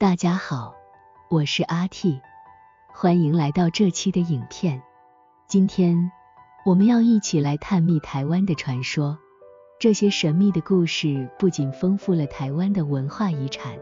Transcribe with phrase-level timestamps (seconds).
[0.00, 0.76] 大家好，
[1.28, 2.20] 我是阿 T，
[2.86, 4.80] 欢迎来到这期的影片。
[5.48, 6.12] 今天
[6.64, 9.18] 我们要一起来探秘台湾的传说。
[9.80, 13.76] 这些神秘的故事不仅丰富了台湾的文化遗产，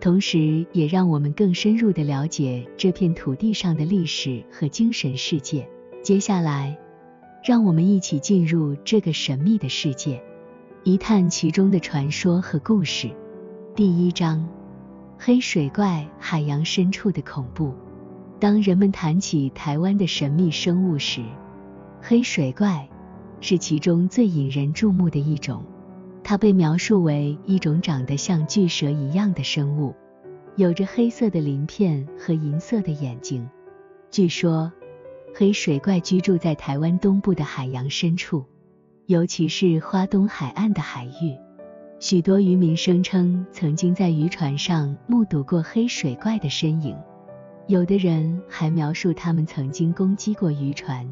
[0.00, 5.70] 同时也让我们更深入的了解这片土地上的历史和精神世界。
[6.02, 6.76] 接下来，
[7.44, 10.24] 让我们一起进入这个神秘的世界，
[10.82, 13.08] 一探其中的传说和故事。
[13.76, 14.44] 第一章。
[15.24, 17.72] 黑水怪，海洋深处的恐怖。
[18.40, 21.22] 当人们谈起台湾的神秘生物时，
[22.00, 22.88] 黑水怪
[23.40, 25.62] 是其中最引人注目的一种。
[26.24, 29.94] 它被描述为一种长得像巨蛇一样的生物，
[30.56, 33.48] 有着黑色的鳞片和银色的眼睛。
[34.10, 34.72] 据说，
[35.32, 38.44] 黑水怪居住在台湾东部的海洋深处，
[39.06, 41.38] 尤其是花东海岸的海域。
[42.02, 46.96] 许多渔民声称曾经在渔船上目睹过黑水怪的身影，
[47.68, 51.08] 有的人还描述他们曾经攻击过渔船，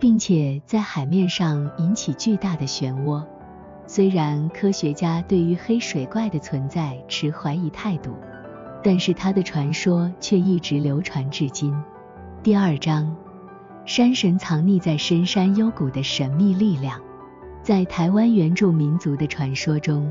[0.00, 3.24] 并且在海面上引起巨大的漩涡。
[3.86, 8.10] 虽然科学家对于黑水怪的存在持怀疑态度，
[8.82, 11.72] 但是它的传说却一直流传至今。
[12.42, 13.16] 第二章：
[13.84, 17.00] 山神藏匿在深山幽谷的神秘力量。
[17.62, 20.08] 在台湾原住民族的传说中，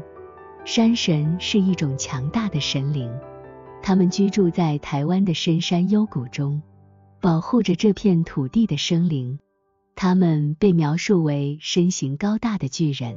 [0.66, 3.12] 山神是一种强大的神灵，
[3.84, 6.60] 他们居住在台湾的深山幽谷中，
[7.22, 9.38] 保护着这片土地的生灵。
[9.96, 13.16] 他们被描述为身形高大的巨人，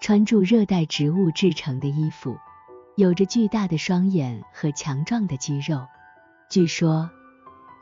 [0.00, 2.34] 穿着热带植物制成的衣服，
[2.96, 5.82] 有着巨大的双眼和强壮的肌肉。
[6.48, 7.10] 据说，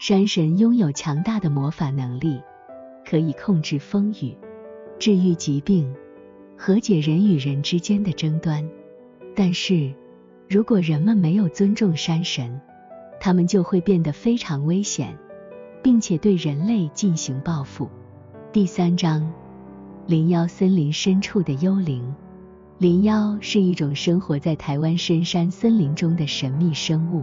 [0.00, 2.42] 山神拥有强大的魔法能力，
[3.08, 4.36] 可以控制风雨。
[4.98, 5.94] 治愈疾病，
[6.56, 8.68] 和解人与人之间的争端。
[9.38, 9.94] 但是，
[10.48, 12.60] 如果人们没有尊重山神，
[13.20, 15.16] 他们就会变得非常危险，
[15.80, 17.88] 并且对人类进行报复。
[18.52, 19.32] 第三章：
[20.08, 22.12] 林妖森林深处的幽灵。
[22.78, 27.22] 林妖是一种生活在台湾深山森林中的神秘生物，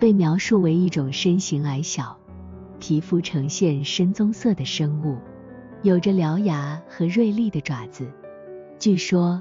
[0.00, 2.18] 被描述为一种身形矮小、
[2.80, 5.16] 皮肤呈现深棕色的生物。
[5.82, 8.10] 有着獠牙和锐利的爪子。
[8.80, 9.40] 据说，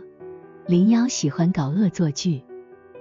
[0.68, 2.42] 林妖喜欢搞恶作剧，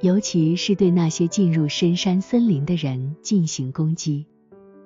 [0.02, 4.26] 尤其是对那些进入深山森林的人进行攻击。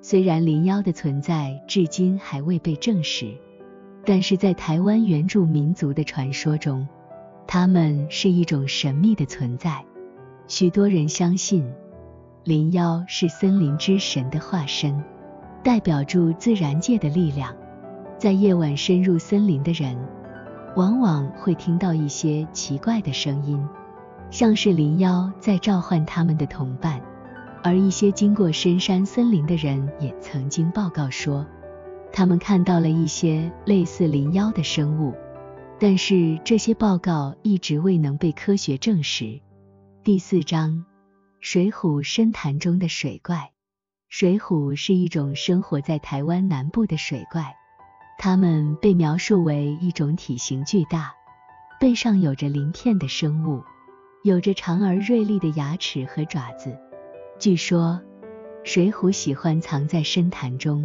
[0.01, 3.35] 虽然林妖的存在至今还未被证实，
[4.05, 6.87] 但是在台湾原住民族的传说中，
[7.49, 9.85] 他们是一种神秘的存在。
[10.47, 11.69] 许多人相信，
[12.45, 15.03] 林妖是森林之神的化身，
[15.65, 17.53] 代表住自然界的力量。
[18.19, 19.99] 在夜晚深入森林的人，
[20.79, 23.69] 往往会听到一些奇怪的声音，
[24.31, 27.03] 像是灵妖在召唤他们的同伴。
[27.65, 31.45] 而一些经过深山森林的人也曾经报告说，
[32.13, 35.13] 他们看到了一些类似灵妖的生物，
[35.81, 39.41] 但是这些报告一直未能被科学证实。
[40.05, 40.85] 第四章：
[41.41, 43.51] 水虎深潭中的水怪。
[44.09, 47.57] 水虎是一种生活在台湾南部的水怪。
[48.21, 51.15] 它们被描述为一种体型巨大、
[51.79, 53.63] 背上有着鳞片的生物，
[54.25, 56.77] 有着长而锐利的牙齿和爪子。
[57.39, 58.01] 据说，
[58.65, 60.85] 水虎喜欢藏在深潭中，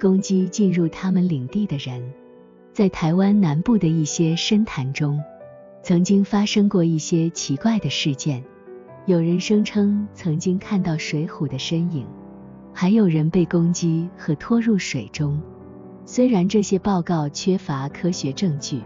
[0.00, 2.12] 攻击进入他们领地的人。
[2.72, 5.22] 在台湾南部的一些深潭中，
[5.84, 8.44] 曾经发生过一些奇怪的事件，
[9.06, 12.04] 有人声称曾经看到水虎的身影，
[12.74, 15.40] 还有人被攻击和拖入水中。
[16.08, 18.80] 虽然这些报告缺乏科学证据，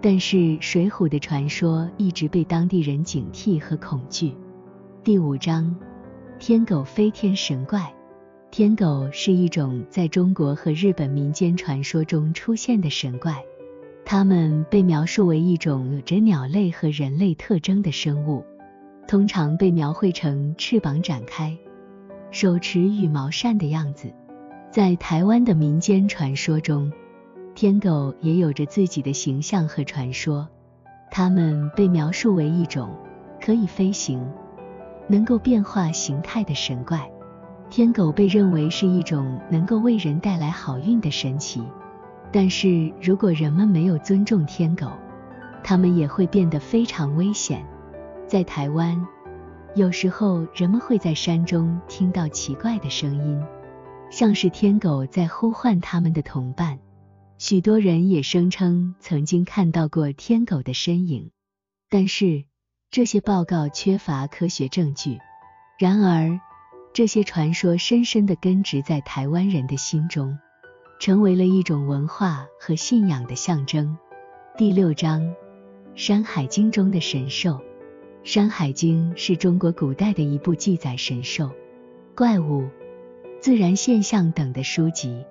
[0.00, 4.32] 但是水虎的传说一直被当地人警惕和恐惧。
[5.02, 5.76] 第五章：
[6.38, 7.94] 天狗飞天神怪。
[8.50, 13.44] 天狗是一种在中国和日本民间传说中出现的神怪，
[14.02, 18.42] 它们被描述为一种有着鸟类和人类特征的生物，
[19.06, 21.54] 通常被描绘成翅膀展开、
[22.30, 24.10] 手持羽毛扇的样子。
[24.74, 26.92] 在台湾的民间传说中，
[27.54, 30.48] 天狗也有着自己的形象和传说。
[31.12, 32.90] 它们被描述为一种
[33.40, 34.28] 可以飞行、
[35.06, 37.08] 能够变化形态的神怪。
[37.70, 41.62] 天狗被认为是一种能够为人带来好运的神奇。
[42.32, 44.88] 但是如果人们没有尊重天狗，
[45.62, 47.64] 它们也会变得非常危险。
[48.26, 49.06] 在台湾，
[49.76, 53.40] 有时候人们会在山中听到奇怪的声音。
[54.14, 56.78] 像是天狗在呼唤他们的同伴，
[57.36, 61.32] 许多人也声称曾经看到过天狗的身影，
[61.90, 62.44] 但是
[62.92, 65.18] 这些报告缺乏科学证据。
[65.80, 66.38] 然而，
[66.92, 70.38] 这些传说深深地根植在台湾人的心中，
[71.00, 73.98] 成为了一种文化和信仰的象征。
[74.56, 75.22] 第六章
[75.96, 77.54] 《山海经》中的神兽，
[78.22, 81.50] 《山海经》是中国古代的一部记载神兽、
[82.14, 82.68] 怪物、
[83.44, 85.22] 自然现象等的书籍，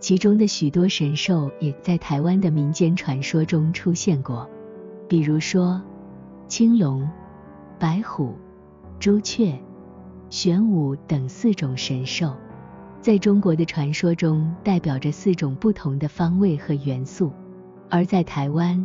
[0.00, 4.50] 其中的许多神兽也在台湾的民间传说中出现过，
[5.08, 5.80] 比如说
[6.48, 7.08] 青龙、
[7.78, 8.34] 白虎、
[8.98, 9.56] 朱雀。
[10.30, 12.34] 玄武等四种神兽，
[13.00, 17.32] 在中国的传说中代表着四种不同的方位和元素，
[17.88, 18.84] 而在台湾，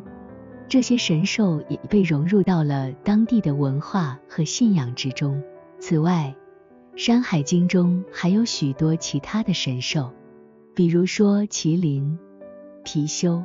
[0.68, 5.42] 这些神兽也被融入到了当地的文化和信仰之中。
[5.80, 6.36] 此外，
[7.00, 10.12] 《山海经》中还有许多其他的神兽，
[10.76, 12.20] 比如说麒麟、
[12.84, 13.42] 貔貅、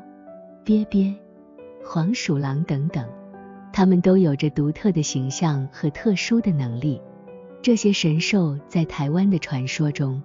[0.64, 1.14] 鳖鳖、
[1.84, 3.08] 黄鼠狼等等，
[3.72, 7.00] 它们都有着独特的形象和特殊的能力。
[7.62, 10.20] 这些神兽在台湾的传说中，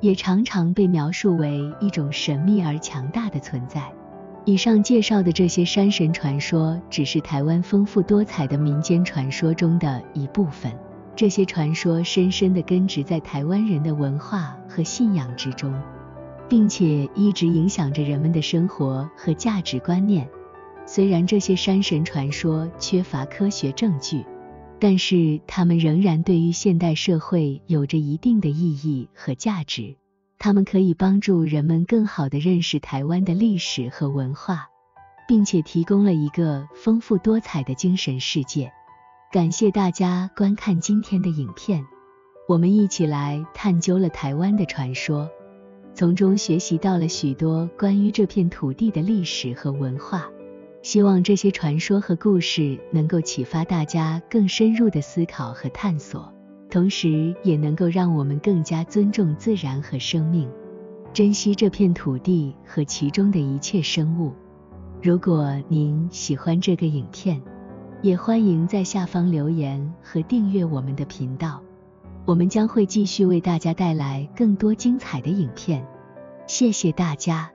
[0.00, 3.92] 也常常被描述为一种神秘而强大的存在。
[4.46, 10.72] 以上介绍的这些山神传说，只是台湾丰富多彩的民间传说中的一部分。
[11.14, 15.72] 这些传说深深地根植在台湾人的文化和信仰之中，
[16.48, 20.28] 并且一直影响着人们的生活和价值观念。
[20.86, 24.24] 虽然这些山神传说缺乏科学证据，
[24.80, 29.94] 但是，它们仍然对于现代社会有着一定的意义和价值。
[30.38, 34.66] 它们可以帮助人们更好地认识台湾的历史和文化，
[35.28, 38.72] 并且提供了一个丰富多彩的精神世界。
[39.32, 41.82] 感谢大家观看今天的影片，
[42.46, 45.26] 我们一起来探究了台湾的传说，
[45.94, 50.28] 从中学习到了许多关于这片土地的历史和文化。
[50.82, 56.30] 希望这些传说和故事能够启发大家更深入的思考和探索，
[56.68, 60.46] 同时也能够让我们更加尊重自然和生命，
[61.14, 64.34] 珍惜这片土地和其中的一切生物。
[65.00, 67.40] 如果您喜欢这个影片，
[68.02, 71.62] 也欢迎在下方留言和订阅我们的频道，
[72.24, 75.86] 我们将会继续为大家带来更多精彩的影片。
[76.48, 77.48] 谢谢大家。